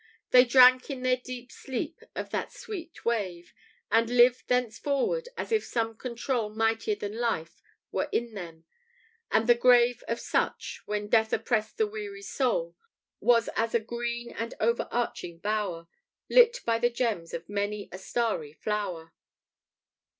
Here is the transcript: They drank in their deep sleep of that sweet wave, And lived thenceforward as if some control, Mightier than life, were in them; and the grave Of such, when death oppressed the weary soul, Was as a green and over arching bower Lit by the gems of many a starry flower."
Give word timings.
They 0.31 0.45
drank 0.45 0.89
in 0.89 1.03
their 1.03 1.17
deep 1.23 1.51
sleep 1.51 1.99
of 2.15 2.31
that 2.31 2.51
sweet 2.51 3.05
wave, 3.05 3.53
And 3.91 4.09
lived 4.09 4.47
thenceforward 4.47 5.29
as 5.37 5.51
if 5.51 5.63
some 5.63 5.95
control, 5.95 6.49
Mightier 6.49 6.95
than 6.95 7.19
life, 7.19 7.61
were 7.91 8.09
in 8.11 8.33
them; 8.33 8.65
and 9.29 9.45
the 9.45 9.53
grave 9.53 10.03
Of 10.07 10.19
such, 10.19 10.81
when 10.87 11.07
death 11.07 11.31
oppressed 11.33 11.77
the 11.77 11.85
weary 11.85 12.23
soul, 12.23 12.75
Was 13.19 13.47
as 13.49 13.75
a 13.75 13.79
green 13.79 14.31
and 14.31 14.55
over 14.59 14.87
arching 14.89 15.37
bower 15.37 15.87
Lit 16.31 16.61
by 16.65 16.79
the 16.79 16.89
gems 16.89 17.31
of 17.31 17.47
many 17.47 17.87
a 17.91 17.99
starry 17.99 18.53
flower." 18.53 19.13